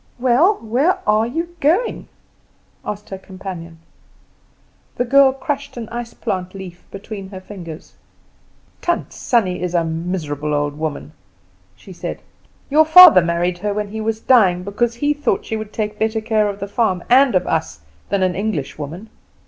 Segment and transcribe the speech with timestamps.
[0.17, 2.07] "Well, where are you going?"
[2.83, 3.77] asked her companion.
[4.95, 7.93] The girl crushed an ice plant leaf between her fingers.
[8.81, 11.11] "Tant Sannie is a miserable old woman,"
[11.75, 12.23] she said.
[12.67, 16.19] "Your father married her when he was dying, because he thought she would take better
[16.19, 19.07] care of the farm, and of us, than an English woman.